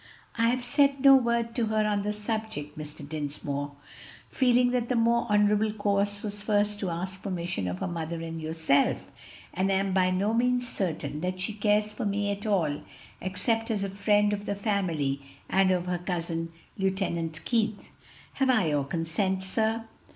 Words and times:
"I 0.35 0.49
have 0.49 0.63
said 0.63 1.01
no 1.01 1.15
word 1.15 1.53
to 1.53 1.67
her 1.67 1.85
on 1.85 2.01
the 2.01 2.11
subject, 2.11 2.75
Mr. 2.75 3.07
Dinsmore 3.07 3.73
feeling 4.31 4.71
that 4.71 4.89
the 4.89 4.95
more 4.95 5.27
honorable 5.29 5.71
course 5.73 6.23
was 6.23 6.41
first 6.41 6.79
to 6.79 6.89
ask 6.89 7.21
permission 7.21 7.67
of 7.67 7.77
her 7.77 7.87
mother 7.87 8.19
and 8.19 8.41
yourself 8.41 9.11
and 9.53 9.71
am 9.71 9.93
by 9.93 10.09
no 10.09 10.33
means 10.33 10.67
certain 10.67 11.21
that 11.21 11.39
she 11.39 11.53
cares 11.53 11.93
for 11.93 12.07
me 12.07 12.31
at 12.31 12.47
all 12.47 12.81
except 13.21 13.69
as 13.69 13.83
a 13.83 13.89
friend 13.91 14.33
of 14.33 14.47
the 14.47 14.55
family 14.55 15.21
and 15.47 15.69
of 15.69 15.85
her 15.85 15.99
cousin, 15.99 16.51
Lieut. 16.79 17.45
Keith. 17.45 17.83
Have 18.33 18.49
I 18.49 18.69
your 18.69 18.85
consent, 18.85 19.43
sir?" 19.43 19.83